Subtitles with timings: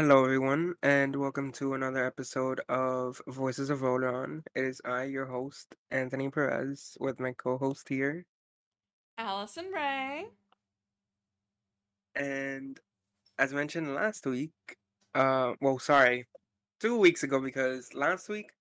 [0.00, 4.46] Hello, everyone, and welcome to another episode of Voices of Roland.
[4.54, 8.24] It is I, your host, Anthony Perez, with my co host here.
[9.18, 10.24] Allison Ray.
[12.14, 12.80] And
[13.38, 14.78] as mentioned last week,
[15.14, 16.24] uh, well, sorry,
[16.80, 18.52] two weeks ago, because last week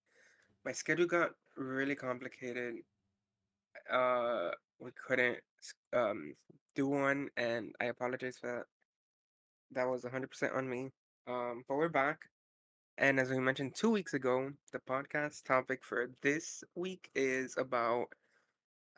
[0.66, 2.76] my schedule got really complicated.
[3.90, 5.38] Uh, we couldn't
[5.94, 6.34] um
[6.76, 8.66] do one, and I apologize for that.
[9.72, 10.92] That was 100% on me.
[11.30, 12.22] Um, but we're back.
[12.98, 18.08] And as we mentioned two weeks ago, the podcast topic for this week is about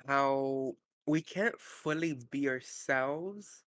[0.08, 0.76] how
[1.06, 3.66] we can't fully be ourselves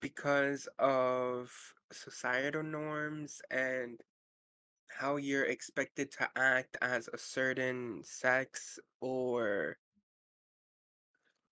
[0.00, 1.52] because of
[1.92, 4.00] societal norms and
[4.88, 9.76] how you're expected to act as a certain sex or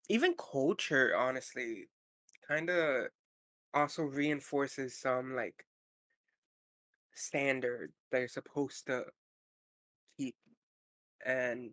[0.08, 1.84] even culture, honestly,
[2.48, 3.06] kind of
[3.72, 5.64] also reinforces some like
[7.14, 9.04] standard that you're supposed to
[10.18, 10.34] keep.
[11.24, 11.70] And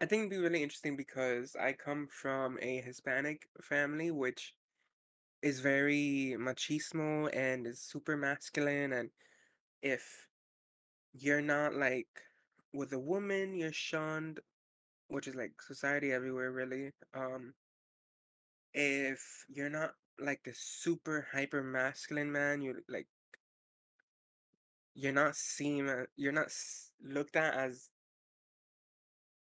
[0.00, 4.54] I think it'd be really interesting because I come from a Hispanic family, which
[5.42, 8.92] is very machismo and is super masculine.
[8.92, 9.10] And
[9.82, 10.26] if
[11.14, 12.08] you're not like
[12.72, 14.40] with a woman, you're shunned,
[15.08, 16.92] which is like society everywhere, really.
[17.14, 17.54] Um,
[18.74, 23.06] if you're not like the super hyper masculine man, you like
[24.96, 26.52] you're not seen, you're not
[27.02, 27.90] looked at as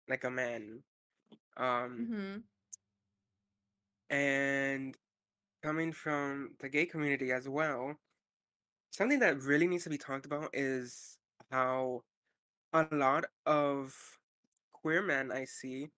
[0.08, 0.84] like a man.
[1.58, 2.40] Um, Mm-hmm.
[4.10, 4.98] and
[5.64, 7.96] coming from the gay community as well,
[8.92, 11.18] something that really needs to be talked about is
[11.52, 12.04] how
[12.74, 13.96] a lot of
[14.74, 15.90] queer men I see,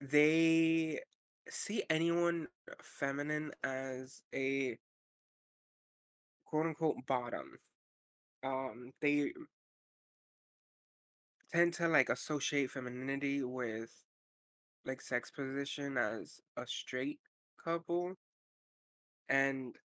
[0.00, 1.00] they
[1.48, 2.48] see anyone
[2.82, 4.78] feminine as a
[6.44, 7.58] quote unquote bottom.
[8.42, 9.32] Um, they
[11.52, 14.04] tend to like associate femininity with
[14.84, 17.20] like sex position as a straight
[17.62, 18.16] couple,
[19.28, 19.76] and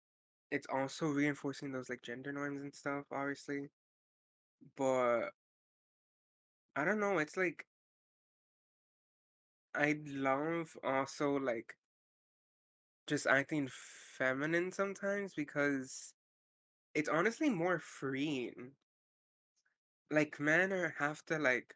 [0.51, 3.69] it's also reinforcing those like gender norms and stuff, obviously.
[4.75, 5.31] But
[6.75, 7.65] I don't know, it's like
[9.75, 11.77] I love also like
[13.07, 13.69] just acting
[14.17, 16.13] feminine sometimes because
[16.95, 18.71] it's honestly more freeing.
[20.09, 21.75] Like men are have to like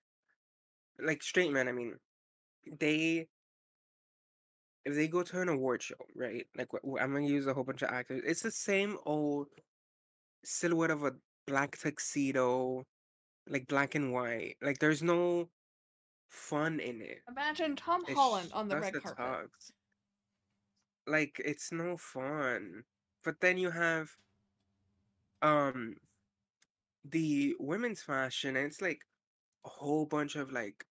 [0.99, 1.95] like straight men, I mean,
[2.79, 3.27] they
[4.85, 6.45] if they go to an award show, right?
[6.57, 8.23] Like wh- wh- I'm gonna use a whole bunch of actors.
[8.25, 9.47] It's the same old
[10.43, 11.13] silhouette of a
[11.47, 12.85] black tuxedo,
[13.47, 14.55] like black and white.
[14.61, 15.49] Like there's no
[16.29, 17.19] fun in it.
[17.27, 19.17] Imagine Tom Holland on the red carpet.
[19.17, 19.71] tux.
[21.07, 22.83] Like it's no fun.
[23.23, 24.09] But then you have
[25.41, 25.95] um
[27.05, 29.01] the women's fashion and it's like
[29.65, 30.85] a whole bunch of like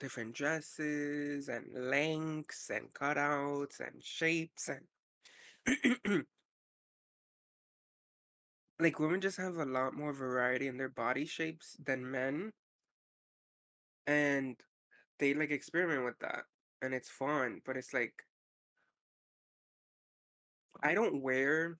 [0.00, 6.24] different dresses and lengths and cutouts and shapes and
[8.80, 12.50] like women just have a lot more variety in their body shapes than men.
[14.08, 14.56] And
[15.20, 16.42] they like experiment with that
[16.82, 18.12] and it's fun but it's like
[20.82, 21.78] I don't wear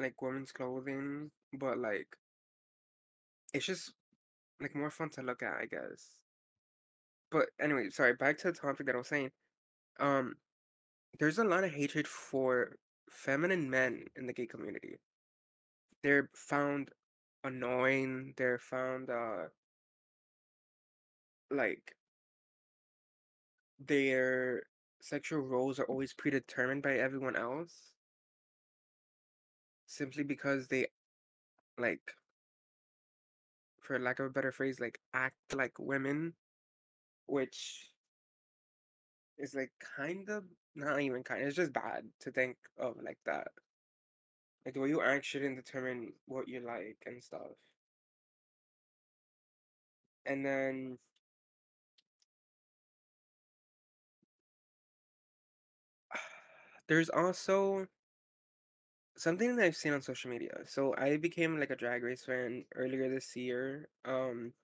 [0.00, 2.08] like women's clothing but like
[3.54, 3.92] it's just
[4.60, 6.18] like more fun to look at I guess
[7.30, 9.30] but anyway sorry back to the topic that I was saying
[10.00, 10.34] um
[11.18, 12.76] there's a lot of hatred for
[13.10, 14.98] feminine men in the gay community.
[16.02, 16.90] They're found
[17.44, 19.48] annoying, they're found uh
[21.50, 21.94] like
[23.78, 24.62] their
[25.00, 27.92] sexual roles are always predetermined by everyone else
[29.88, 30.86] simply because they
[31.78, 32.12] like
[33.80, 36.34] for lack of a better phrase like act like women
[37.26, 37.90] which
[39.38, 40.44] is like kind of
[40.74, 43.48] not even kind it's just bad to think of like that.
[44.64, 47.56] Like the way you act shouldn't determine what you like and stuff.
[50.26, 50.98] And then
[56.88, 57.86] There's also
[59.18, 60.64] something that I've seen on social media.
[60.66, 63.88] So I became like a Drag Race fan earlier this year.
[64.04, 64.54] Um,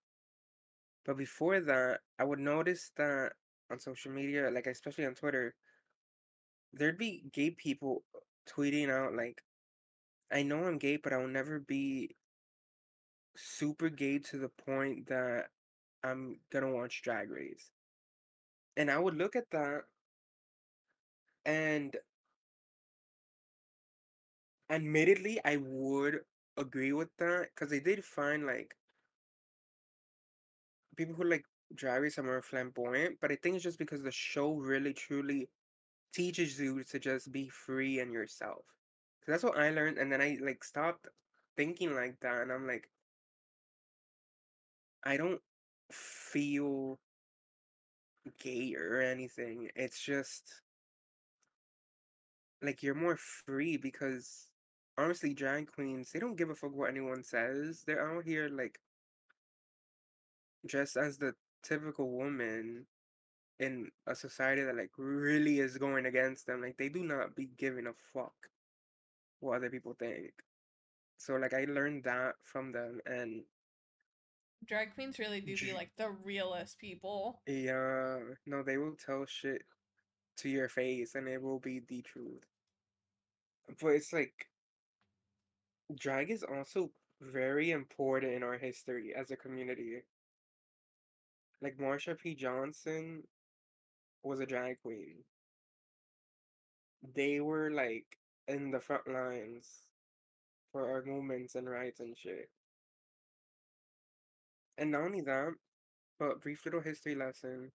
[1.04, 3.32] but before that, I would notice that
[3.70, 5.54] on social media, like especially on Twitter,
[6.72, 8.04] there'd be gay people
[8.46, 9.42] tweeting out like,
[10.30, 12.16] "I know I'm gay, but I'll never be
[13.36, 15.50] super gay to the point that
[16.02, 17.70] I'm gonna watch Drag Race."
[18.76, 19.84] And I would look at that
[21.44, 21.96] and
[24.74, 26.24] admittedly, I would
[26.56, 28.76] agree with that because they did find like
[30.96, 31.44] people who like
[31.82, 35.48] race are more flamboyant, but I think it's just because the show really truly
[36.14, 38.64] teaches you to just be free and yourself.
[39.20, 41.08] 'Cause that's what I learned, and then I like stopped
[41.56, 42.90] thinking like that, and I'm like,
[45.04, 45.40] I don't
[45.92, 46.98] feel
[48.38, 49.70] gay or anything.
[49.74, 50.62] It's just
[52.62, 54.48] like you're more free because
[54.96, 57.84] honestly, drag queens, they don't give a fuck what anyone says.
[57.86, 58.80] They're out here like
[60.66, 62.86] dressed as the typical woman
[63.60, 66.62] in a society that like really is going against them.
[66.62, 68.34] Like they do not be giving a fuck
[69.40, 70.32] what other people think.
[71.18, 73.42] So like I learned that from them and
[74.66, 77.40] Drag queens really do be like the realest people.
[77.46, 79.62] yeah, no, they will tell shit
[80.38, 82.44] to your face and it will be the truth.
[83.80, 84.48] But it's like
[85.92, 86.90] drag is also
[87.20, 90.02] very important in our history as a community.
[91.62, 92.34] Like Marsha P.
[92.34, 93.22] Johnson
[94.22, 95.24] was a drag queen.
[97.14, 99.68] They were like in the front lines
[100.72, 102.48] for our movements and rights and shit.
[104.76, 105.52] And not only that,
[106.18, 107.70] but brief little history lesson.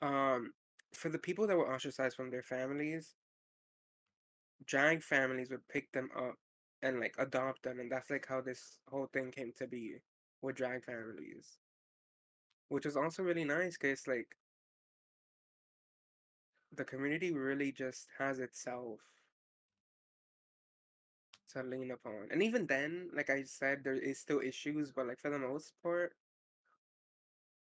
[0.00, 0.52] Um,
[0.94, 3.14] for the people that were ostracized from their families,
[4.66, 6.34] drag families would pick them up
[6.82, 9.96] and like adopt them, and that's like how this whole thing came to be
[10.40, 11.58] with drag families,
[12.68, 14.36] which is also really nice because like
[16.74, 19.00] the community really just has itself
[21.52, 22.28] to lean upon.
[22.30, 25.74] And even then, like I said, there is still issues, but like for the most
[25.82, 26.14] part,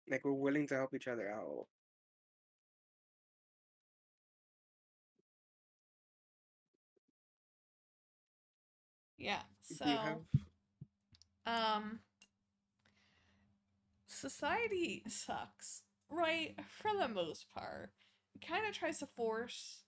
[0.08, 1.66] like we're willing to help each other out.
[9.18, 9.42] Yeah.
[9.82, 10.18] Do you have?
[10.18, 10.24] So,
[11.46, 12.00] um,
[14.06, 16.54] society sucks, right?
[16.82, 17.90] For the most part.
[18.34, 19.82] It kind of tries to force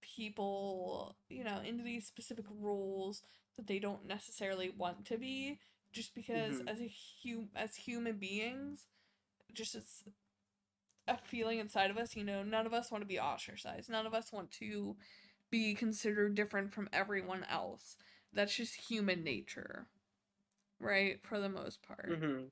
[0.00, 3.22] people, you know, into these specific roles
[3.56, 5.58] that they don't necessarily want to be
[5.92, 6.92] just because hmm as a
[7.24, 8.86] hum- as human beings,
[9.54, 10.04] just as
[11.08, 13.90] a feeling inside of us, you know, none of us want to be ostracized.
[13.90, 14.96] None of us want to
[15.50, 17.96] be considered different from everyone else.
[18.32, 19.86] That's just human nature,
[20.80, 21.20] right?
[21.24, 22.20] For the most part.
[22.20, 22.48] hmm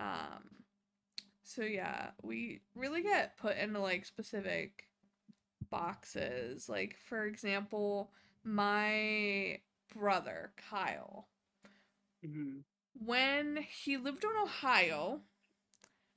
[0.00, 0.64] Um
[1.44, 4.88] so yeah, we really get put into like specific
[5.70, 6.68] boxes.
[6.68, 8.12] Like for example,
[8.44, 9.60] my
[9.94, 11.28] brother, Kyle,
[12.22, 12.60] hmm
[12.98, 15.22] when he lived in Ohio,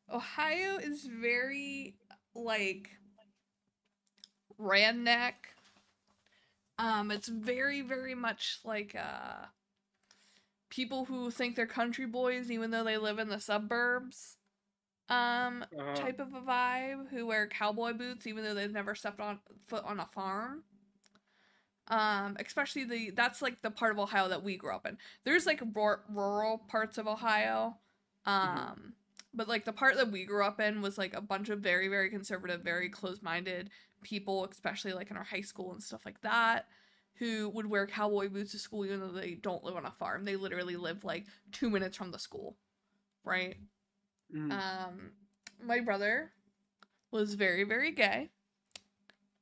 [0.09, 1.95] Ohio is very
[2.35, 2.91] like
[4.59, 5.50] redneck.
[6.81, 9.45] Um, it's very, very much like uh
[10.69, 14.37] people who think they're country boys even though they live in the suburbs.
[15.09, 15.95] Um, Uh-huh.
[15.95, 19.83] type of a vibe who wear cowboy boots even though they've never stepped on foot
[19.85, 20.63] on a farm.
[21.87, 24.97] Um, especially the that's like the part of Ohio that we grew up in.
[25.25, 27.77] There's like rur- rural parts of Ohio.
[28.25, 28.93] Um,
[29.33, 31.87] but like the part that we grew up in was like a bunch of very
[31.89, 33.69] very conservative, very closed-minded
[34.03, 36.67] people, especially like in our high school and stuff like that,
[37.15, 40.25] who would wear cowboy boots to school even though they don't live on a farm.
[40.25, 42.57] They literally live like 2 minutes from the school,
[43.23, 43.57] right?
[44.35, 44.51] Mm.
[44.51, 45.11] Um,
[45.63, 46.31] my brother
[47.11, 48.29] was very, very gay.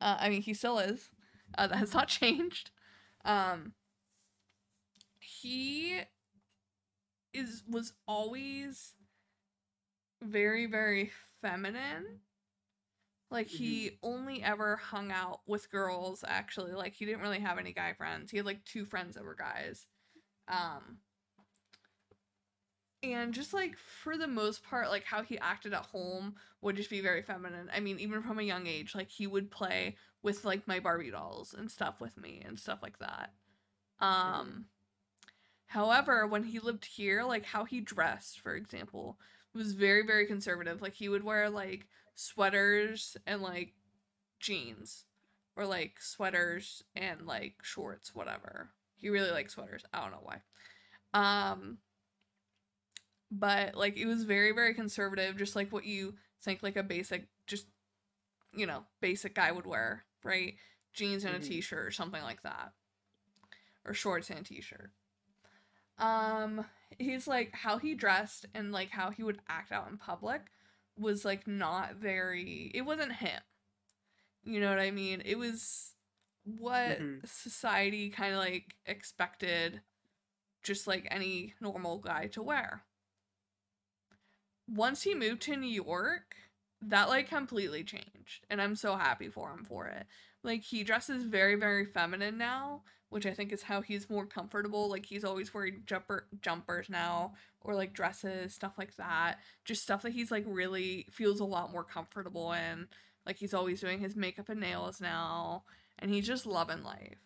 [0.01, 1.09] Uh, I mean, he still is.
[1.57, 2.71] Uh, that has not changed.
[3.25, 3.73] Um,
[5.19, 6.01] he
[7.33, 8.93] is was always
[10.21, 12.19] very, very feminine.
[13.31, 16.23] Like he only ever hung out with girls.
[16.27, 18.31] Actually, like he didn't really have any guy friends.
[18.31, 19.85] He had like two friends that were guys.
[20.47, 20.97] Um,
[23.01, 26.89] and just like for the most part like how he acted at home would just
[26.89, 30.43] be very feminine i mean even from a young age like he would play with
[30.43, 33.31] like my barbie dolls and stuff with me and stuff like that
[34.01, 34.65] um
[35.67, 39.17] however when he lived here like how he dressed for example
[39.53, 41.87] was very very conservative like he would wear like
[42.19, 43.71] sweaters and like
[44.41, 45.05] jeans
[45.55, 48.69] or like sweaters and like shorts whatever.
[48.97, 49.85] He really likes sweaters.
[49.93, 50.41] I don't know why.
[51.13, 51.77] Um
[53.31, 57.27] but like it was very very conservative just like what you think like a basic
[57.45, 57.67] just
[58.53, 60.55] you know basic guy would wear right?
[60.93, 61.43] Jeans and a Mhm.
[61.47, 62.73] t-shirt or something like that.
[63.85, 64.91] Or shorts and a t-shirt.
[65.97, 66.65] Um
[66.97, 70.41] he's like how he dressed and like how he would act out in public
[70.99, 73.41] was like not very it wasn't him
[74.43, 75.93] you know what i mean it was
[76.43, 77.27] what Mhm.
[77.27, 79.81] society kind of like expected
[80.63, 82.83] just like any normal guy to wear.
[84.67, 86.35] Once he moved to New York,
[86.81, 90.05] that like completely changed, and I'm so happy for him for it.
[90.43, 94.89] Like he dresses very very feminine now, which I think is how he's more comfortable.
[94.89, 99.39] Like he's always wearing jumper jumpers now or like dresses, stuff like that.
[99.65, 102.87] Just stuff that he's like really feels a lot more comfortable in.
[103.25, 105.63] Like he's always doing his makeup and nails now,
[105.99, 107.17] and he's just loving life.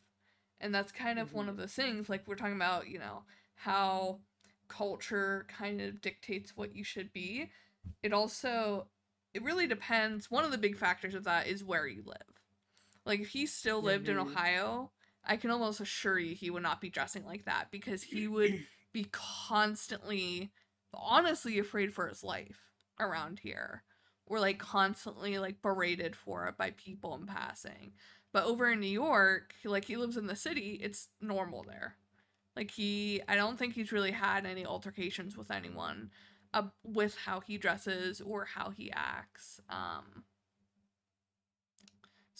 [0.60, 1.58] And that's kind of one of Mhm.
[1.58, 3.24] the things like we're talking about, you know,
[3.56, 4.22] how
[4.68, 7.52] culture kind of dictates what you should be.
[8.02, 8.88] It also
[9.34, 10.30] it really depends.
[10.32, 12.42] One of the big factors of that is where you live.
[13.06, 14.22] Like if he still lived in Mhm.
[14.22, 14.92] Ohio,
[15.26, 18.66] I can almost assure you he would not be dressing like that because he would
[18.94, 20.52] be constantly
[20.94, 22.60] honestly afraid for his life
[23.00, 23.84] around here.
[24.26, 27.94] Or like constantly like berated for it by people in passing.
[28.32, 31.98] But over in new york like he lives in the city it's normal there.
[32.56, 36.12] Like he i don't think he's really had any altercations with anyone
[36.54, 40.24] uh, with how he dresses or how he acts um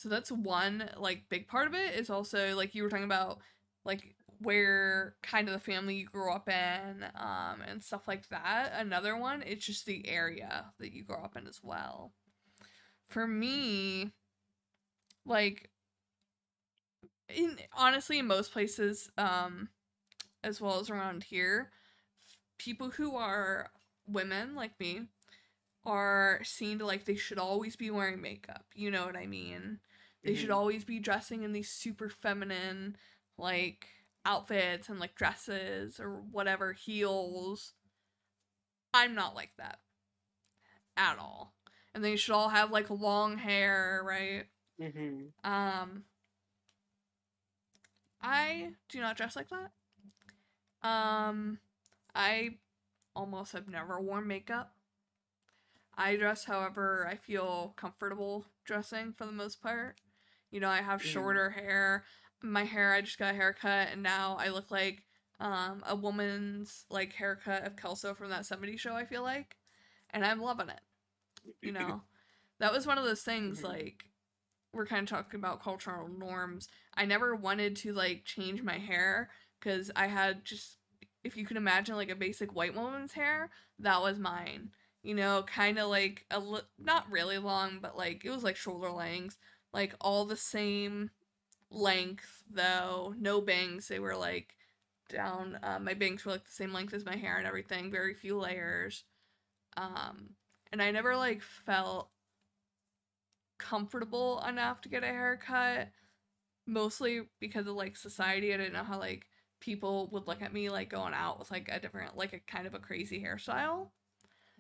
[0.04, 3.40] so that's one like big part of it is also like you were talking about
[3.86, 8.74] like where kind of the family you grew up in um and stuff like that.
[8.76, 12.12] Another one it's just the area that you grow up in as well.
[13.08, 14.12] For me
[15.26, 15.70] like
[17.30, 19.70] in honestly in most places um
[20.44, 21.72] as well as around here
[22.58, 23.70] people who are
[24.08, 25.02] women like me
[25.86, 29.80] are seen to like they should always be wearing makeup you know what i mean
[30.26, 30.56] they should Mhm.
[30.56, 32.98] always be dressing in these super feminine
[33.38, 33.88] like
[34.26, 37.74] outfits and like dresses or whatever heels
[38.94, 39.80] i'm not like that
[40.98, 41.54] at all
[41.94, 44.46] and they should all have like long hair right
[44.80, 45.34] Mhm.
[45.44, 46.06] um
[48.22, 49.72] I do not dress like that.
[50.82, 51.60] Um
[52.16, 52.58] I
[53.16, 54.76] almost have never worn makeup.
[55.98, 60.00] I dress however I feel comfortable dressing for the most part.
[60.54, 61.06] You know, I have Mhm.
[61.06, 62.06] shorter hair.
[62.42, 65.04] My hair I just got a haircut and now I look like
[65.40, 69.58] um a woman's like haircut of Kelso from that 70s show I feel like.
[70.12, 70.82] And I'm loving it
[71.62, 72.02] you know
[72.60, 73.70] that was one of those things Mhm.
[73.70, 74.06] like
[74.74, 79.30] we're kind of talking about cultural norms i never wanted to like change my hair
[79.60, 80.78] because i had just
[81.24, 84.72] if you can imagine like a basic white woman's hair that was mine
[85.04, 88.56] you know kind of like a li- not really long but like it was like
[88.56, 89.38] shoulder lengths
[89.74, 91.10] like all the same
[91.72, 93.14] length though.
[93.20, 93.88] No bangs.
[93.88, 94.56] They were like
[95.10, 98.14] down uh, my bangs were like the same length as my hair and everything very
[98.14, 99.04] few layers.
[99.78, 100.32] Um
[100.72, 102.10] and I never like felt
[103.58, 105.90] comfortable enough to get a haircut
[106.68, 108.54] mostly because of like society.
[108.54, 109.28] I didn't know how like
[109.60, 112.68] people would look at me like going out with like a different like a kind
[112.68, 113.90] of a crazy hairstyle.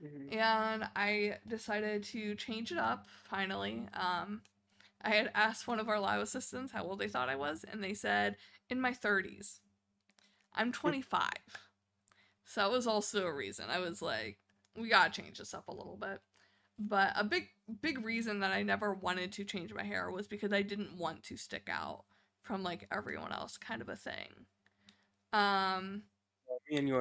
[0.03, 0.33] Mhm.
[0.35, 3.87] and I decided to change it up finally.
[3.93, 4.41] Um
[5.03, 7.83] I had asked one of our live assistants how old they thought I was and
[7.83, 8.37] they said
[8.69, 9.59] in my 30s
[10.53, 11.29] I'm 25
[12.45, 14.37] so that was also a reason I was like
[14.77, 16.19] we gotta change this up a little bit.
[16.79, 17.49] But a big
[17.81, 21.23] big reason that I never wanted to change my hair was because I didn't want
[21.23, 22.03] to stick out
[22.41, 24.29] from like everyone else kind of a thing.
[25.31, 26.03] Um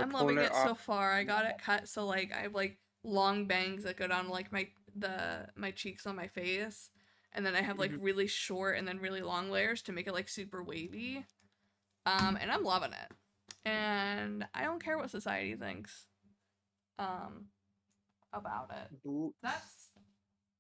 [0.03, 1.13] I'm loving it so far.
[1.13, 4.53] I got it cut so like I have like long bangs that go down like
[4.53, 6.91] my the my cheeks on my face.
[7.35, 8.03] And then I have like Mhm.
[8.03, 11.27] really short and then really long layers to make it like super wavy.
[12.07, 13.13] Um and I'm loving it.
[13.65, 16.07] And I don't care what society thinks
[16.99, 17.47] um
[18.33, 18.91] about it
[19.43, 19.91] that's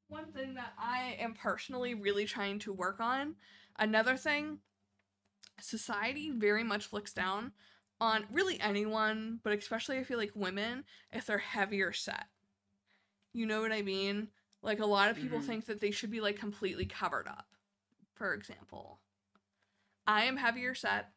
[0.08, 3.36] one thing that I am personally really trying to work on.
[3.78, 4.58] Another thing,
[5.60, 7.52] society very much looks down
[8.00, 12.26] on really anyone, but especially I feel like women if they're heavier set.
[13.32, 14.28] You know what I mean?
[14.62, 15.42] Like a lot of people Mhm.
[15.42, 17.46] think that they should be like completely covered up.
[18.14, 19.00] For example,
[20.06, 21.12] I am heavier set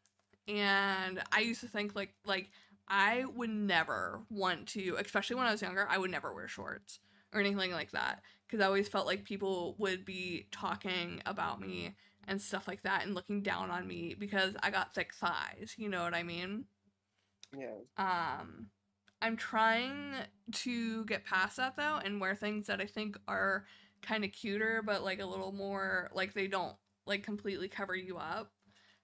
[0.48, 2.50] and I used to think like like
[2.88, 7.00] I would never want to, especially when I was younger, I would never wear shorts
[7.32, 11.96] or anything like that because I always felt like people would be talking about me
[12.28, 15.88] and stuff like that and looking down on me because I got thick thighs, you
[15.88, 16.66] know what I mean?
[17.52, 17.80] Yeah.
[17.96, 18.70] Um
[19.22, 20.14] I'm trying
[20.52, 23.66] to get past that though and wear things that I think are
[24.02, 28.18] kind of cuter but like a little more like they don't like completely cover you
[28.18, 28.52] up.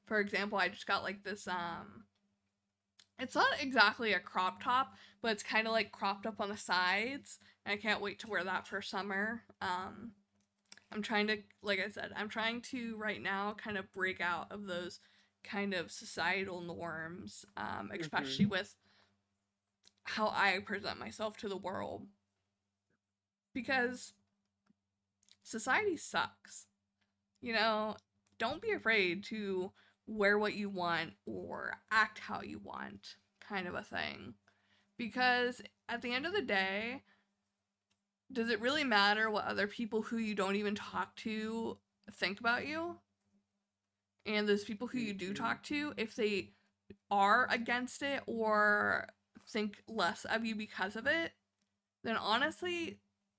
[0.06, 2.04] For example, I just got like this um
[3.18, 6.56] it's not exactly a crop top, but it's kind of like cropped up on the
[6.56, 7.38] sides.
[7.64, 9.42] And I can't wait to wear that for summer.
[9.60, 10.12] Um
[10.92, 14.52] I'm trying to, like I said, I'm trying to right now kind of break out
[14.52, 15.00] of those
[15.44, 18.50] kind of societal norms, um, especially Mm-hmm.
[18.50, 18.74] with
[20.04, 22.06] how I present myself to the world.
[23.54, 24.14] Because
[25.42, 26.66] society sucks.
[27.40, 27.96] You know,
[28.38, 29.72] don't be afraid to
[30.06, 33.16] wear what you want or act how you want,
[33.46, 34.34] kind of a thing.
[34.98, 37.02] Because at the end of the day,
[38.32, 41.78] does it really matter what other people who you don't even talk to
[42.12, 42.96] think about you?
[44.24, 46.52] And those people who you do talk to, if they
[47.10, 49.08] are against it or
[49.48, 51.32] think less of you because of it,
[52.04, 52.98] then honestly,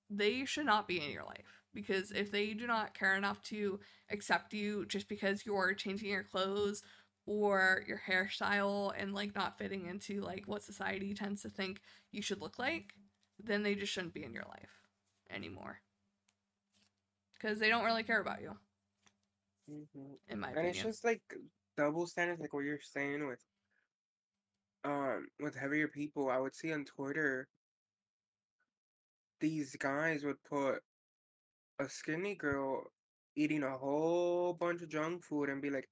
[0.09, 1.61] they should not be in your life.
[1.73, 3.79] Because if they do not care enough to
[4.11, 6.83] accept you just because you're changing your clothes
[7.25, 11.81] or your hairstyle and like not fitting into like what society tends to think
[12.11, 12.93] you should look like,
[13.43, 14.87] then they just shouldn't be in your life
[15.29, 15.81] anymore.
[17.33, 18.57] Because they don't really care about you,
[19.67, 20.67] hmm in my And opinion.
[20.67, 21.21] it's just like
[21.77, 23.39] double standards, like what you're saying with
[24.83, 26.29] um with heavier people.
[26.29, 27.47] I would see on Twitter
[29.39, 30.81] these guys would put
[31.79, 32.91] a skinny girl
[33.35, 35.89] eating a whole bunch of junk food and be like,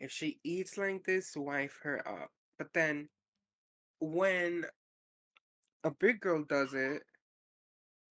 [0.00, 2.30] if she eats like this, wife her up.
[2.58, 3.08] But then
[4.00, 4.66] when
[5.84, 7.02] a big girl does it,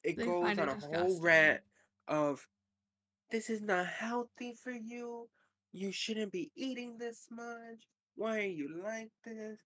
[0.04, 1.62] it They goes on it a whole rant
[2.08, 2.48] of
[3.32, 5.30] this is not healthy for you.
[5.74, 7.88] You shouldn't be eating this much.
[8.16, 9.60] Why are you like this?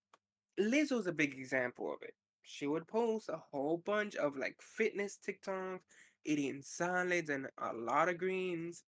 [0.59, 2.15] Lizzo's a big example of it.
[2.43, 5.81] She would post a whole bunch of like fitness TikToks,
[6.25, 8.83] eating salads and a lot of greens,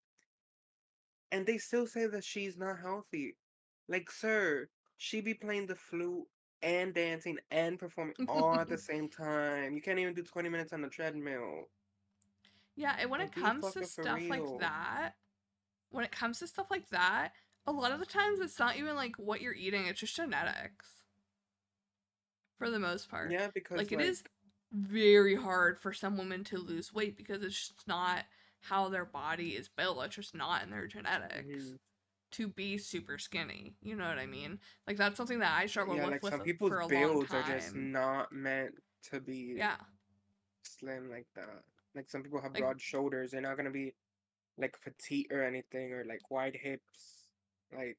[1.32, 3.36] and they still say that she's not healthy.
[3.88, 6.28] Like, sir, she be playing the flute
[6.62, 9.76] and dancing and performing all at the same time.
[9.76, 11.66] You can't even do 20 minutes on the treadmill.
[12.76, 15.16] Yeah, and when it Like, be comes to stuff like that,
[15.90, 17.34] when it comes to stuff like that,
[17.66, 21.04] a lot of the times it's not even like what you're eating, it's just genetics.
[22.58, 23.32] For the most part.
[23.32, 24.24] Yeah, because Like like, it is
[24.72, 28.26] very hard for some women to lose weight because it's just not
[28.62, 30.04] how their body is built.
[30.04, 31.78] It's just not in their genetics mhm.
[32.32, 33.76] to be super skinny.
[33.82, 34.60] You know what I mean?
[34.88, 37.34] Like that's something that I struggle yeah, with like with some people's for a builds
[37.34, 38.74] are just not meant
[39.12, 39.78] to be Yeah.
[40.64, 41.48] slim like that.
[41.96, 43.94] Like some people have Like broad shoulders, they're not gonna be
[44.58, 47.30] like petite or anything or like wide hips.
[47.76, 47.98] Like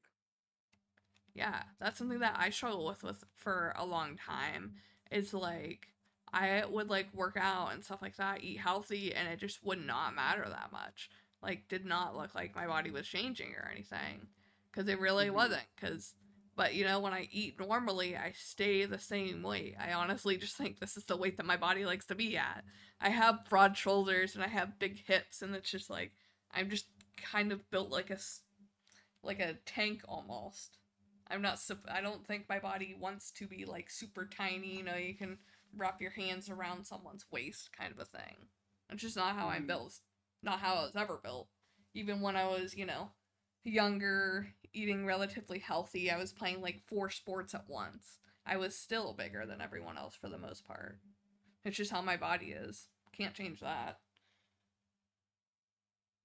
[1.39, 4.73] yeah, that's something that I struggle with with for a long time.
[5.09, 5.87] Is like
[6.33, 9.83] I would like work out and stuff like that, eat healthy, and it just would
[9.83, 11.09] not matter that much.
[11.41, 14.27] Like, did not look like my body was changing or anything,
[14.69, 15.33] because it really mhm.
[15.33, 15.63] wasn't.
[15.79, 16.13] Because,
[16.57, 19.75] but you know, when I eat normally, I stay the same weight.
[19.79, 22.65] I honestly just think this is the weight that my body likes to be at.
[22.99, 26.11] I have broad shoulders and I have big hips, and it's just like
[26.53, 28.17] I'm just kind of built like a
[29.23, 30.77] like a tank almost.
[31.29, 31.59] I'm not.
[31.87, 34.77] I don't think my body wants to be like super tiny.
[34.77, 35.37] You know, you can
[35.75, 38.47] wrap your hands around someone's waist, kind of a thing.
[38.89, 39.67] It's just not how I'm Mhm.
[39.67, 40.01] built.
[40.41, 41.49] Not how I was ever built.
[41.93, 43.11] Even when I was, you know,
[43.63, 48.19] younger, eating relatively healthy, I was playing like four sports at once.
[48.45, 50.99] I was still bigger than everyone else for the most part.
[51.63, 52.89] It's just how my body is.
[53.11, 53.99] Can't change that.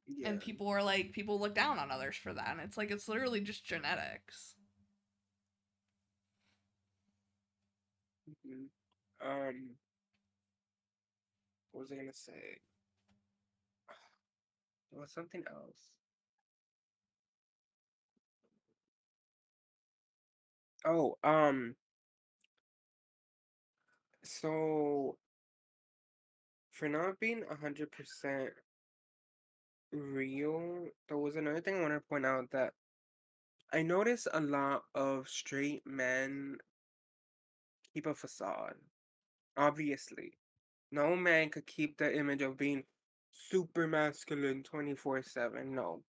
[0.06, 0.28] Yeah.
[0.30, 2.48] And people are like, people look down on others for that.
[2.50, 4.54] And it's like, it's literally just genetics.
[9.24, 9.76] Um
[11.72, 12.60] what was I gonna say?
[14.92, 15.90] There was something else.
[20.86, 21.76] Oh, um,
[24.22, 25.16] so
[26.70, 28.50] for not being a hundred percent
[29.92, 32.74] real, there was another thing I want to point out that
[33.72, 36.58] I notice a lot of straight men
[37.92, 38.74] keep a facade.
[39.56, 40.38] Obviously,
[40.90, 42.86] no man could keep the image of being
[43.32, 45.74] super masculine 24/7.
[45.74, 46.04] No.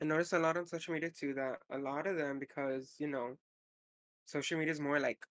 [0.00, 3.08] I notice a lot on social media too that a lot of them, because, you
[3.08, 3.38] know,
[4.26, 5.26] social media is more like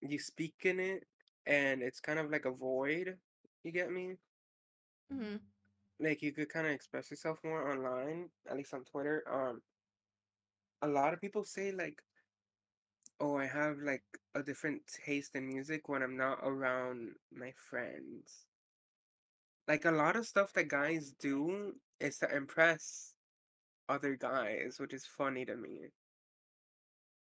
[0.00, 1.08] you speak in it
[1.46, 3.20] and it's kind of like a void.
[3.62, 4.18] You get me?
[5.10, 5.52] hmm
[5.98, 9.26] Like you could kind of express yourself more online, at least on Twitter.
[9.26, 9.62] Um,
[10.82, 12.02] a lot of people say like,
[13.22, 14.02] oh, I have like
[14.34, 18.46] a different taste in music when I'm not around my friends.
[19.68, 23.14] Like a lot of stuff that guys do is to impress
[23.88, 25.86] other guys, which is funny to me.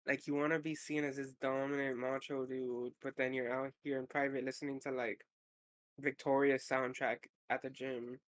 [0.09, 3.70] Like you want to be seen as this dominant macho dude, but then you're out
[3.85, 5.25] here in private listening to like
[6.01, 7.18] Victorious soundtrack
[7.49, 8.18] at the gym.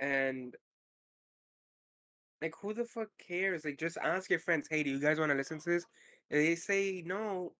[0.00, 0.56] And
[2.42, 3.64] like who the fuck cares?
[3.64, 5.86] Like just ask your friends, hey, do you guys want to listen to this?
[6.30, 7.54] If they say no,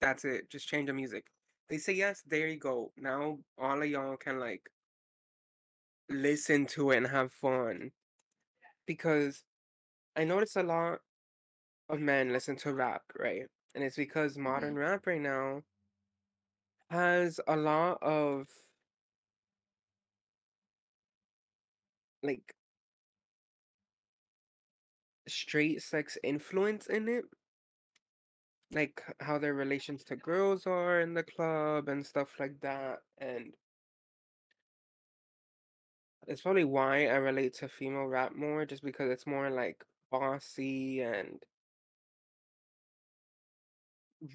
[0.00, 0.50] that's it.
[0.50, 1.26] Just change the music.
[1.70, 2.92] They say yes, there you go.
[2.96, 4.70] Now all of y'all can like
[6.08, 7.92] listen to it and have fun.
[8.86, 9.44] Because
[10.16, 11.00] I notice a lot
[11.88, 13.46] of men listen to rap, right?
[13.74, 14.78] And it's because modern Mhm.
[14.78, 15.64] rap right now
[16.90, 18.48] has a lot of
[22.22, 22.54] like
[25.28, 27.24] straight sex influence in it.
[28.72, 33.00] Like how their relations to girls are in the club and stuff like that.
[33.18, 33.52] And
[36.26, 41.00] it's probably why I relate to female rap more, just because it's more like bossy
[41.02, 41.42] and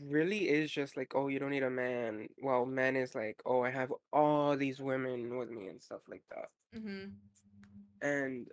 [0.02, 2.28] really is just like, oh, you don't need a man.
[2.42, 6.24] Well, men is like, oh, I have all these women with me and stuff like
[6.30, 6.50] that.
[6.76, 7.14] Mhm.
[8.02, 8.48] And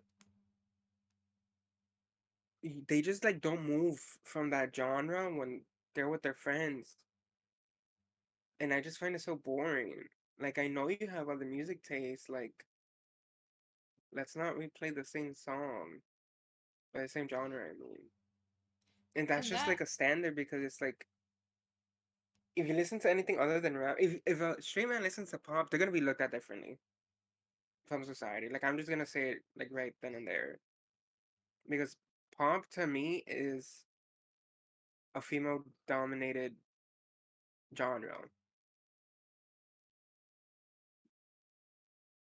[2.89, 5.63] they just like don't move from that genre when
[5.95, 6.97] they're with their friends.
[8.61, 10.09] And I just find it so boring.
[10.39, 12.65] Like I know you have other music tastes, like
[14.13, 16.01] let's not replay the same song
[16.93, 18.11] by the same genre, I mean.
[19.17, 21.07] And that's And just that like a standard because it's like
[22.57, 25.39] if you listen to anything other than rap, if if a straight man listens to
[25.39, 26.79] pop, they're gonna be looked at differently
[27.87, 28.49] from society.
[28.51, 30.61] Like I'm just gonna say it like right then and there.
[31.69, 31.97] Because
[32.39, 33.85] pop to me is
[35.15, 36.55] a female dominated
[37.77, 38.19] genre.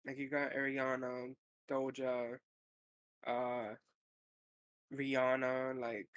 [0.07, 1.35] Like you got Ariana,
[1.71, 2.39] Doja,
[3.27, 3.75] uh
[4.93, 6.09] Rihanna, like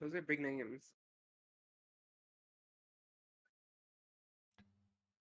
[0.00, 0.82] those are big names.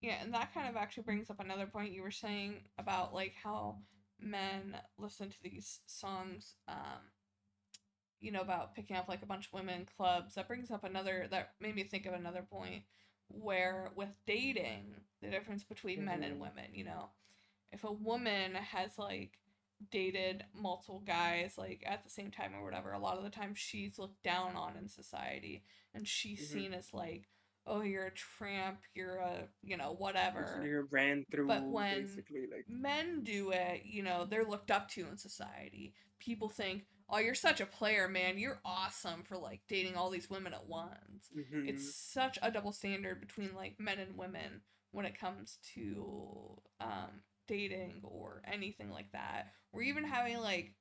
[0.02, 3.34] Yeah, and that kind of actually brings up another point you were saying about like
[3.44, 3.78] how
[4.26, 7.12] men listen to these songs um
[8.20, 10.36] you know about picking up like a bunch of women in clubs.
[10.36, 12.84] That brings up another that made me think of another point
[13.30, 17.10] where with dating, the difference between men and hmm women, you know.
[17.72, 19.40] If a woman has like
[19.92, 23.54] dated multiple guys like at the same time or whatever, a lot of the time
[23.56, 27.30] she's looked down on in society and she's hmm seen as like
[27.68, 30.68] oh, you're a tramp, you're a, you know, whatever.
[30.68, 34.90] you're ran But through when basically like men do it, you know, they're looked up
[34.92, 35.94] to in society.
[36.20, 38.38] People think, oh, you're such a player, man.
[38.40, 41.30] You're awesome for like dating all these women at once.
[41.64, 46.62] It's hmm such a double standard between like men and women when it comes to
[46.80, 49.48] um, dating or anything like that.
[49.72, 50.76] Or even having like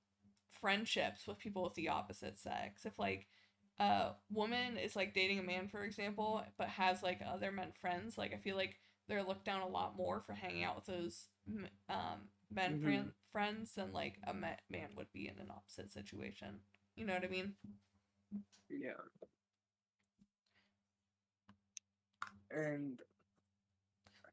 [0.61, 2.85] friendships with people with the opposite sex.
[2.87, 3.27] If like
[3.79, 8.17] a woman is like dating a man, for example, but has like other men friends,
[8.19, 8.77] like I feel like
[9.09, 11.27] they're looked down a lot more for hanging out with those
[11.89, 16.61] um, men hmm friend friends than like a man would be in an opposite situation.
[16.97, 17.55] You know what I mean?
[18.69, 19.01] Yeah.
[22.51, 23.01] And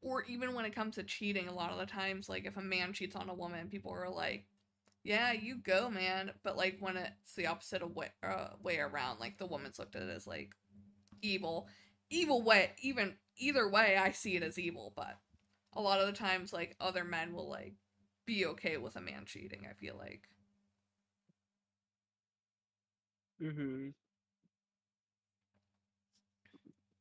[0.02, 2.62] Or even when it comes to cheating, a lot of the times, like if a
[2.62, 4.46] man cheats on a woman, people are like,
[5.04, 9.20] "Yeah, you go, man." But like when it's the opposite of way, uh, way around,
[9.20, 10.52] like the woman's looked at it as like
[11.22, 11.68] evil,
[12.10, 12.72] evil way.
[12.82, 14.94] Even either way, I see it as evil.
[14.96, 15.18] But
[15.74, 17.76] a lot of the times, like other men will like
[18.26, 19.68] be okay with a man cheating.
[19.70, 20.30] I feel like.
[23.40, 23.94] hmm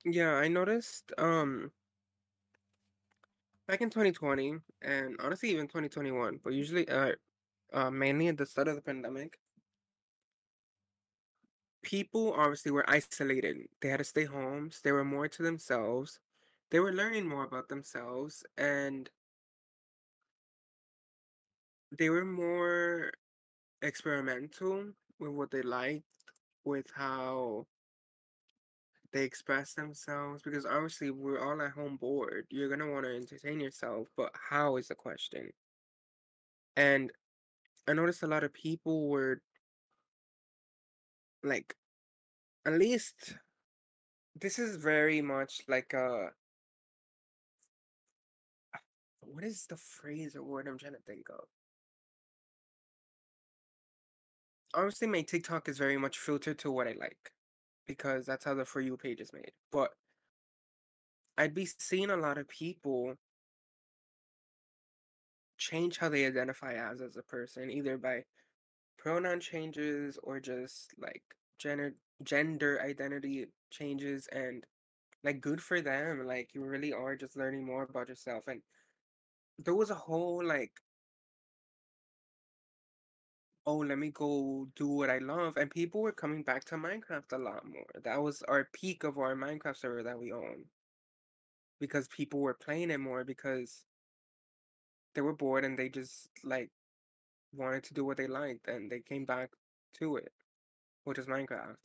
[0.05, 1.73] yeah, I noticed um
[3.67, 7.13] back in 2020 and honestly even 2021, but usually uh
[7.73, 9.39] uh mainly at the start of the pandemic,
[11.83, 13.57] people obviously were isolated.
[13.81, 14.81] They had to stay homes.
[14.83, 16.19] They were more to themselves.
[16.71, 19.11] They were learning more about themselves and
[21.99, 23.13] they were more
[23.83, 26.05] experimental with what they liked,
[26.65, 27.67] with how
[29.13, 32.47] they express themselves because obviously we're all at home bored.
[32.51, 35.51] You're gonna want to entertain yourself, but how is the question?
[36.77, 37.11] And
[37.91, 39.41] I noticed a lot of people were
[41.43, 41.75] like,
[42.65, 43.35] at least
[44.41, 46.29] this is very much like a
[49.23, 51.45] what is the phrase or word I'm trying to think of?
[54.75, 57.33] Obviously, my TikTok is very much filtered to what I like
[57.89, 59.51] because that's how the For You page is made.
[59.73, 59.91] But
[61.37, 63.17] I'd be seeing a lot of people
[65.61, 68.25] change how they identify as as a person, either by
[68.99, 71.23] pronoun changes or just like
[71.59, 71.95] gender
[72.25, 74.65] gender identity changes and
[75.25, 78.63] like good for them like you really are just learning more about yourself and
[79.59, 80.73] there was a whole like
[83.67, 85.57] oh, let me go do what I love.
[85.57, 87.87] And people were coming back to Minecraft a lot more.
[88.03, 90.65] That was our peak of our Minecraft server that we own.
[91.79, 93.85] Because people were playing it more because
[95.15, 96.71] they were bored and they just like
[97.53, 99.51] wanted to do what they liked and they came back
[99.99, 100.33] to it,
[101.05, 101.77] which is Minecraft.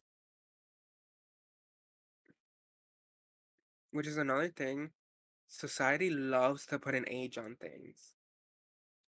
[3.92, 4.92] Which is another thing.
[5.48, 8.14] Society loves to put an age on things.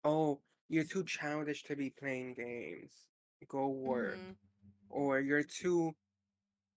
[0.05, 2.93] Oh, you're too childish to be playing games.
[3.49, 4.17] Go work.
[4.17, 4.33] Mm-hmm.
[4.91, 5.95] Or you're too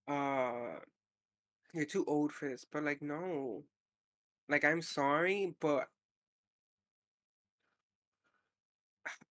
[0.08, 0.80] uh
[1.74, 2.66] you're too old for this.
[2.70, 3.64] But like no.
[4.48, 5.88] Like I'm sorry, but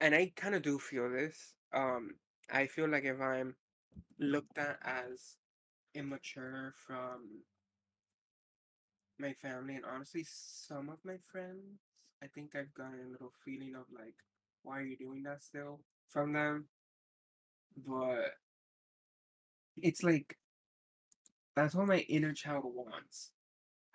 [0.01, 1.55] and I kind of do feel this.
[1.73, 2.15] Um
[2.51, 3.57] I feel like if I'm
[4.19, 5.37] looked at as
[5.95, 7.45] immature from
[9.19, 11.81] my family and honestly some of my friends,
[12.23, 14.15] I think I've gotten a little feeling of like,
[14.63, 16.69] why are you doing that still from them?
[17.87, 18.35] But
[19.77, 20.37] it's like
[21.57, 23.31] that's what my inner child wants.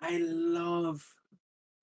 [0.00, 1.04] I love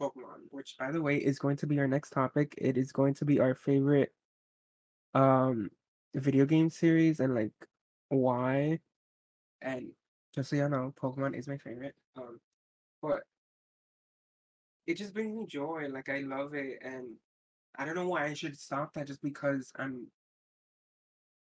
[0.02, 2.56] Pokemon, which by the way is going to be our next topic.
[2.58, 4.12] It is going to be our favorite
[5.14, 5.70] um
[6.16, 7.52] video game series and like
[8.10, 8.80] why.
[9.62, 9.92] And
[10.34, 11.96] just so y'all know, Pokemon is my favorite.
[12.18, 12.40] Um
[13.02, 13.22] but
[14.88, 15.88] it just brings me joy.
[15.90, 17.16] Like I love it and
[17.78, 20.08] I don't know why I should stop that just because I'm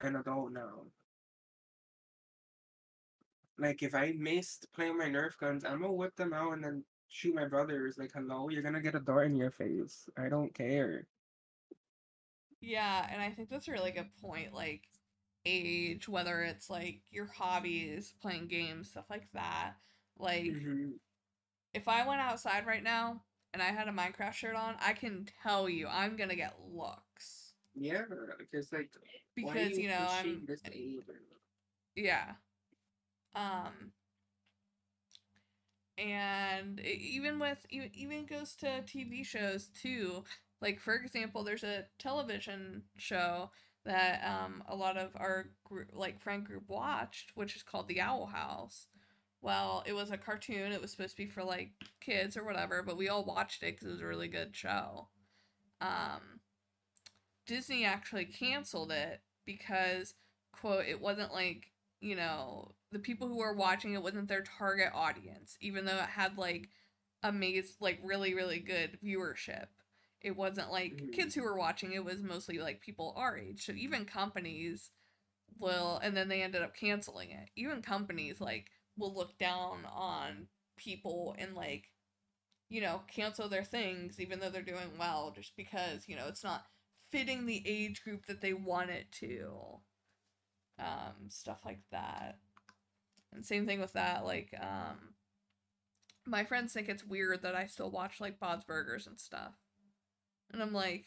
[0.02, 0.86] an adult now.
[3.58, 6.84] Like if I missed playing my Nerf guns, I'm gonna whip them out and then
[7.10, 7.98] shoot my brothers.
[7.98, 10.10] Like, hello, you're gonna get a dart in your face.
[10.18, 11.08] I don't care.
[12.62, 14.54] Yeah, and I think that's a really good point.
[14.54, 14.90] Like
[15.46, 19.76] age, whether it's like your hobbies, playing games, stuff like that.
[20.18, 21.00] Like hmm
[21.74, 25.26] if I went outside right now and I had a Minecraft shirt on, I can
[25.26, 27.56] tell you I'm gonna get looks.
[27.76, 28.04] Yeah,
[28.38, 28.92] because like,
[29.36, 30.48] Because, you you know, I'm
[31.96, 32.36] yeah.
[33.36, 33.94] Um
[36.00, 40.24] and even with even goes to TV shows too.
[40.62, 43.52] Like for example, there's a television show
[43.86, 48.02] that um a lot of our group, like friend group watched, which is called The
[48.02, 48.88] Owl House.
[49.42, 50.72] Well, it was a cartoon.
[50.74, 53.74] It was supposed to be for like kids or whatever, but we all watched it
[53.76, 55.08] because it was a really good show.
[55.82, 56.42] Um,
[57.46, 60.14] Disney actually canceled it because,
[60.52, 64.92] quote, it wasn't like, you know, the people who were watching it wasn't their target
[64.94, 66.70] audience, even though it had like
[67.24, 69.68] amazing, like really, really good viewership.
[70.22, 71.12] It wasn't like Mhm.
[71.12, 73.66] kids who were watching it was mostly like people our age.
[73.66, 74.92] So even companies
[75.60, 77.50] will, and then they ended up canceling it.
[77.56, 80.48] Even companies like will look down on
[80.78, 81.92] people and like,
[82.70, 86.44] you know, cancel their things even though they're doing well just because, you know, it's
[86.44, 86.66] not
[87.12, 89.82] fitting the age group that they want it to.
[90.80, 92.40] Um, stuff like that.
[93.34, 95.14] And same thing with that, like, um,
[96.26, 99.54] my friends think it's weird that I still watch like Bob's Burgers and stuff.
[100.52, 101.06] And I'm like,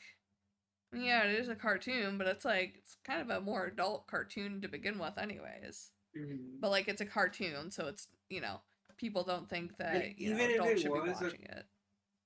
[0.95, 4.61] yeah, it is a cartoon, but it's like it's kind of a more adult cartoon
[4.61, 5.91] to begin with anyways.
[6.17, 6.61] Mhm.
[6.61, 8.61] But like it's a cartoon, so it's, you know,
[8.99, 11.43] people don't think that, you know, even if adults it should be was a- watching
[11.43, 11.67] it.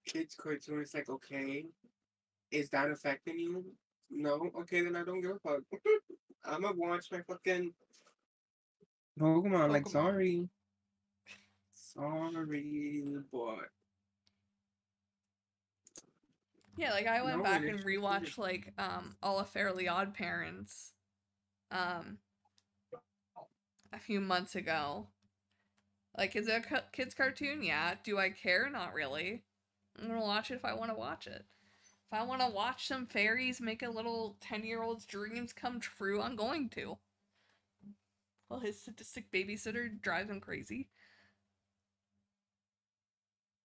[0.06, 1.66] Kids cartoon, it's like okay,
[2.50, 3.64] is that affecting you?
[4.10, 5.62] No, okay, then I don't give a fuck.
[6.44, 7.72] I'm gonna watch my fucking
[9.18, 9.70] Pokemon.
[9.70, 9.90] Like, Pokemon.
[9.92, 10.48] sorry,
[11.74, 13.70] sorry, but
[16.76, 20.92] Yeah, like I went No, back and rewatched like um all of Fairly Odd Parents
[21.70, 22.18] um
[23.92, 25.08] a few months ago.
[26.18, 27.62] Like is it a kids cartoon?
[27.62, 27.94] Yeah.
[28.02, 28.68] Do I care?
[28.68, 29.44] Not really.
[29.98, 31.44] I'm going to watch it if I want to watch it.
[32.06, 36.36] If I want to watch some fairies make a little 10-year-old's dreams come true, I'm
[36.36, 36.98] going to.
[38.48, 40.88] Well, his sadistic babysitter drives him crazy.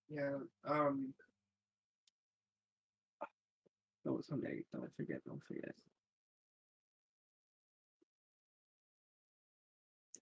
[0.10, 0.38] yeah.
[0.68, 1.14] Um,
[4.06, 4.64] was something.
[4.74, 5.24] Don't forget.
[5.26, 5.76] Don't forget.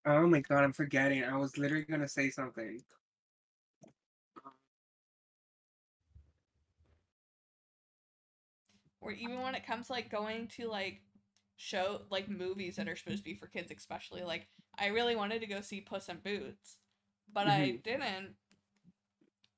[0.06, 1.24] Oh my god, I'm forgetting.
[1.24, 2.82] I was literally gonna say something.
[9.02, 11.02] or even when it comes to, like going to like
[11.62, 14.48] show like movies that are supposed to be for kids especially like
[14.80, 16.78] i really wanted to go see puss in boots
[17.34, 18.34] but i didn't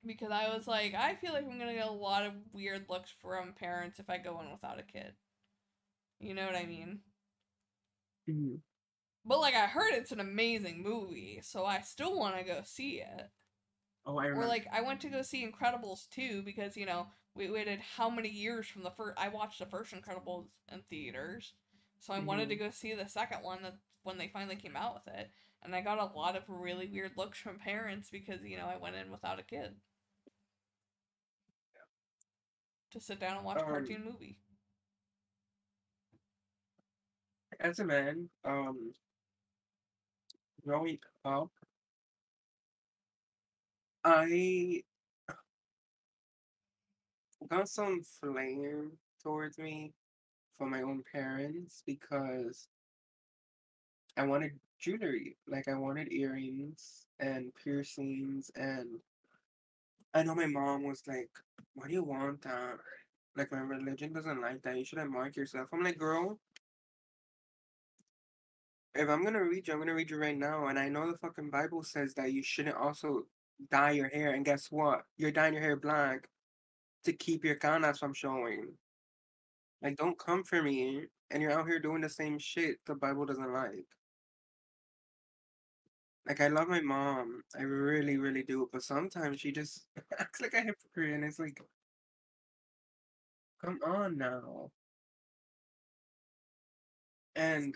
[0.04, 3.14] because i was like i feel like i'm gonna get a lot of weird looks
[3.22, 5.14] from parents if i go in without a kid.
[6.20, 7.02] You know what i mean?
[8.28, 8.62] Mhm.
[9.24, 13.02] but like i heard it's an amazing movie so i still want to go see
[13.02, 13.30] it.
[14.08, 14.46] Oh, I remember.
[14.46, 18.10] or like I went to go see Incredibles 2 because you know we waited how
[18.10, 21.54] many years from the first I watched the first Incredibles in theaters.
[22.02, 24.78] So I wanted to hmm go see the second one that when they finally came
[24.78, 25.32] out with it.
[25.64, 28.78] And I got a lot of really weird looks from parents because, you know, I
[28.78, 29.76] went in without a kid
[32.92, 34.38] to sit down and watch a Um, cartoon movie.
[37.60, 38.94] as a man, um,
[40.64, 41.52] growing up,
[44.04, 44.84] I
[47.48, 49.94] got some flame towards me
[50.58, 52.68] from my own parents because
[54.18, 55.38] I wanted jewelry.
[55.48, 59.00] Like I wanted earrings and piercings and
[60.14, 61.30] I know my mom was like,
[61.74, 62.78] Why do you want that?
[63.36, 64.78] Like my religion doesn't like that.
[64.78, 65.70] You shouldn't mark yourself.
[65.72, 66.38] I'm like, girl,
[68.94, 70.68] if I'm gonna read you, I'm gonna read you right now.
[70.68, 73.24] And I know the fucking Bible says that you shouldn't also
[73.70, 74.34] dye your hair.
[74.34, 75.04] And guess what?
[75.18, 76.28] You're dyeing your hair black
[77.06, 78.74] to keep your canas from showing.
[79.82, 81.06] Like, don't come for me.
[81.32, 83.86] And you're out here doing the same shit the Bible doesn't like.
[86.28, 87.42] Like, I love my mom.
[87.58, 88.70] I really, really do.
[88.72, 89.88] But sometimes she just
[90.20, 91.14] acts like a hypocrite.
[91.14, 91.60] And it's like,
[93.64, 94.72] come on now.
[97.36, 97.76] And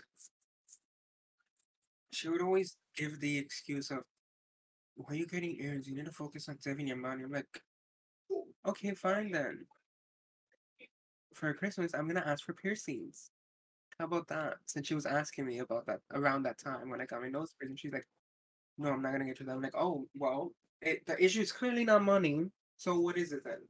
[2.12, 3.98] she would always give the excuse of,
[4.96, 5.86] why are you getting earrings?
[5.88, 7.24] You need to focus on saving your money.
[7.24, 7.62] I'm like,
[8.32, 9.66] oh, okay, fine then.
[11.36, 13.30] For Christmas, I'm gonna ask for piercings.
[13.98, 14.54] How about that?
[14.64, 17.52] Since she was asking me about that around that time when I got my nose
[17.60, 18.06] pierced, and she's like,
[18.78, 19.52] no, I'm not gonna get you that.
[19.52, 22.50] I'm like, oh, well, it, the issue is clearly not money.
[22.78, 23.60] So what is it then?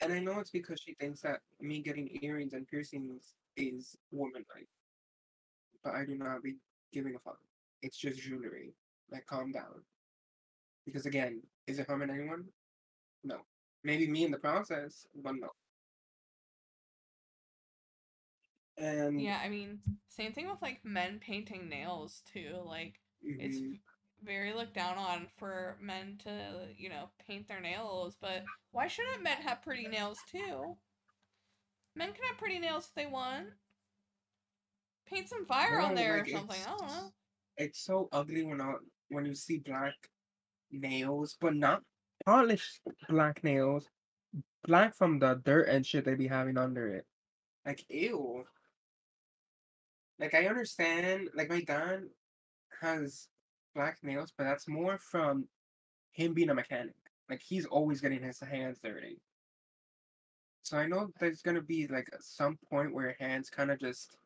[0.00, 4.68] And I know it's because she thinks that me getting earrings and piercings is womanlike,
[5.84, 6.56] but I do not be
[6.92, 7.38] giving a fuck.
[7.82, 8.74] It's just jewelry.
[9.12, 9.84] Like, calm down.
[10.86, 12.46] Because again, is it harming anyone?
[13.22, 13.36] No.
[13.84, 15.48] Maybe me in the process, but no.
[18.82, 22.56] And Yeah, I mean, same thing with like men painting nails too.
[22.66, 23.00] Like
[23.38, 23.80] it's mhm, v-
[24.22, 29.22] very looked down on for men to, you know, paint their nails, but why shouldn't
[29.22, 30.76] men have pretty nails too?
[31.94, 33.54] Men can have pretty nails if they want.
[35.06, 36.60] Paint some fire on no, there or something.
[36.60, 37.12] I don't know.
[37.56, 38.74] it's so ugly when I,
[39.08, 39.94] when you see black
[40.70, 41.82] nails, but not
[42.26, 43.88] polished black nails,
[44.66, 47.06] black from the dirt and shit they be having under it.
[47.66, 48.46] Like ew.
[50.22, 52.04] Like I understand, like my dad
[52.80, 53.26] has
[53.74, 55.48] black nails, but that's more from
[56.12, 56.94] him being a mechanic.
[57.28, 59.18] Like he's always getting his hands dirty.
[60.62, 64.16] So I know there's gonna be like some point where your hands kind of just,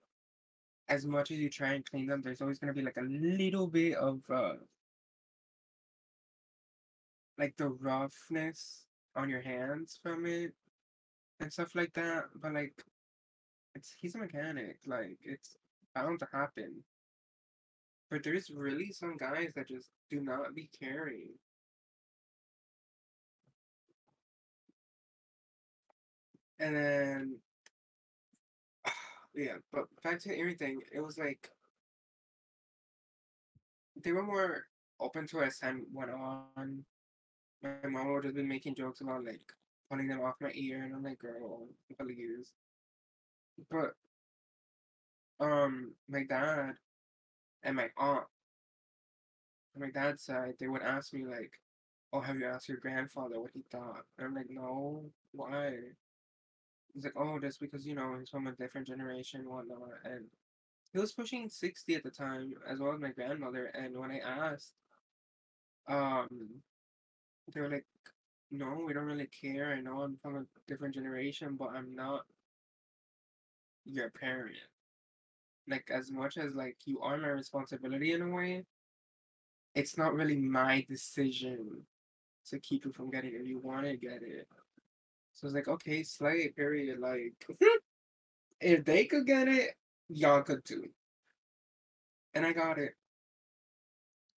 [0.90, 3.66] as much as you try and clean them, there's always gonna be like a little
[3.66, 4.56] bit of uh
[7.38, 10.52] like the roughness on your hands from it
[11.40, 12.24] and stuff like that.
[12.34, 12.84] But like
[13.74, 15.56] it's he's a mechanic, like it's
[15.96, 16.84] bound to happen.
[18.10, 21.30] But there's really some guys that just do not be caring.
[26.60, 27.38] And then
[29.34, 31.48] yeah, but back to everything, it was like
[34.04, 34.64] they were more
[35.00, 36.84] open to as time went on.
[37.62, 39.40] My mom would just been making jokes about like
[39.90, 41.66] pulling them off my ear, and I'm like, girl,
[41.98, 42.52] please.
[43.70, 43.94] But
[45.40, 46.74] um, my dad
[47.62, 48.26] and my aunt,
[49.74, 51.60] on my dad's side, they would ask me like,
[52.12, 55.94] "Oh, have you asked your grandfather what he thought?" And I'm like, "No, why?"
[56.94, 60.30] He's like, "Oh, just because you know he's from a different generation, whatnot." And
[60.92, 63.66] he was pushing sixty at the time, as well as my grandmother.
[63.66, 64.74] And when I asked,
[65.88, 66.62] um,
[67.52, 67.86] they were like,
[68.50, 69.72] "No, we don't really care.
[69.72, 72.26] I know I'm from a different generation, but I'm not
[73.84, 74.56] your parent.
[75.68, 78.64] Like as much as like you are my responsibility in a way,
[79.74, 81.86] it's not really my decision
[82.46, 83.46] to keep you from getting it.
[83.46, 84.48] You want to get it."
[85.32, 86.98] So it's like, okay, slay, period.
[87.00, 87.34] Like,
[88.60, 89.74] if they could get it,
[90.08, 90.90] y'all could too.
[92.34, 92.94] And I got it.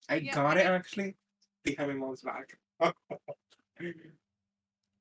[0.10, 1.16] I Yeah, got I it actually
[1.64, 2.58] behind my mom's back.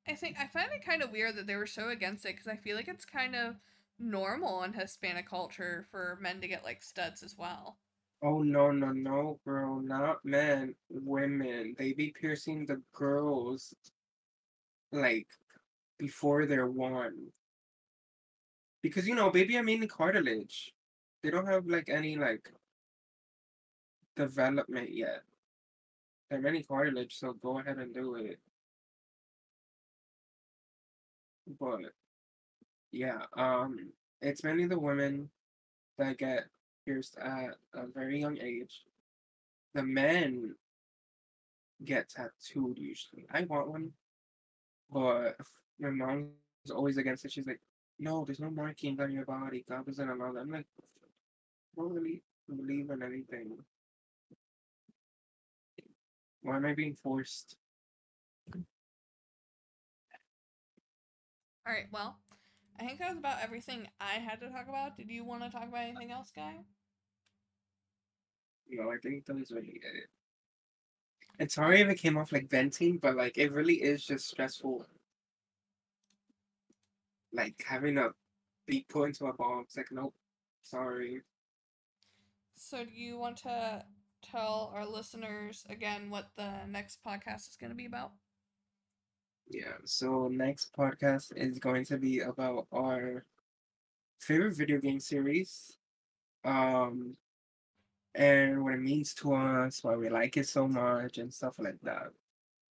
[0.09, 2.49] I think I find it kind of weird that they were so against it because
[2.49, 3.57] I feel like it's kind of
[3.99, 7.79] normal in Hispanic culture for men to get like studs as well.
[8.23, 11.75] oh no, no, no, girl, not men, women.
[11.79, 13.75] They be piercing the girls
[14.93, 15.29] like
[15.99, 17.29] before they're one.
[18.83, 20.73] Because you know, baby, I mean cartilage.
[21.23, 22.51] They don't have like any like
[24.17, 25.23] development yet.
[26.31, 28.39] They're many cartilage, so go ahead and do it.
[31.59, 31.93] But
[32.93, 35.31] yeah, um, it's mainly the women.
[35.99, 36.45] that get
[36.87, 38.83] pierced at a very young age.
[39.75, 40.55] The men
[41.85, 43.27] get tattooed usually.
[43.33, 43.93] I want one,
[44.91, 45.37] but
[45.81, 46.31] my mom's
[46.75, 47.33] always against it.
[47.33, 47.61] She's like,
[47.99, 49.65] "No, there's no markings on your body.
[49.69, 50.67] God doesn't allow that." I'm like,
[51.77, 53.59] I don't really believe in anything.
[56.43, 57.57] Why am I being forced?
[61.67, 62.19] All right, well,
[62.79, 64.97] I think that was about everything I had to talk about.
[64.97, 66.65] Did you want to talk about anything else, Guy?
[68.71, 70.09] No, I think that was really it.
[71.41, 74.87] And sorry if it came off like venting, but like it really is just stressful.
[77.33, 78.13] Like having to
[78.67, 79.77] be put into a box.
[79.77, 80.15] Like, nope,
[80.63, 81.23] sorry.
[82.57, 83.85] So, do you want to
[84.23, 88.13] tell our listeners again what the next podcast is going to be about?
[89.49, 93.25] Yeah, so next podcast is going to be about our
[94.21, 95.77] favorite video game series.
[96.45, 97.17] Um
[98.15, 101.81] and what it means to us, why we like it so much and stuff like
[101.83, 102.13] that.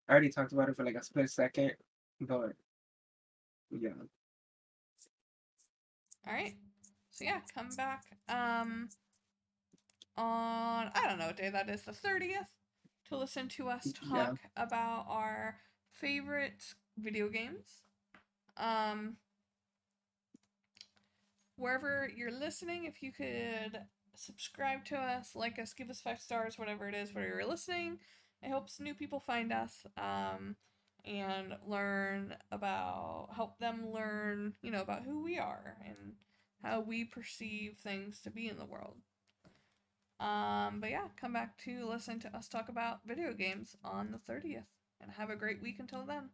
[0.09, 1.73] I already talked about it for like a split second,
[2.21, 2.53] but
[3.71, 3.91] yeah.
[6.27, 6.57] All right.
[7.11, 8.89] So yeah, come back um
[10.17, 12.49] on I don't know what day that is, the 30th
[13.09, 14.27] to listen to us Yeah.
[14.27, 15.57] talk about our
[16.01, 17.83] favorite video games.
[18.57, 19.17] Um
[21.57, 23.81] wherever you're listening, if you could
[24.15, 27.99] subscribe to us, like us, give us five stars, whatever it is, where you're listening.
[28.43, 30.57] It helps new people find us um,
[31.05, 36.15] and learn about, help them learn, you know, about who we are and
[36.63, 38.97] how we perceive things to be in the world.
[40.19, 44.33] Um, but yeah, come back to listen to us talk about video games on the
[44.33, 44.65] 30th
[45.01, 46.31] and have a great week until then.